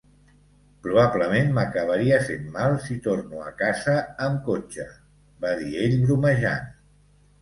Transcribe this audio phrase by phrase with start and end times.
[0.85, 3.95] ""Probablement m'acabaria fent mal si torno a casa
[4.29, 4.87] amb cotxe",
[5.45, 6.73] va dir ell bromejant."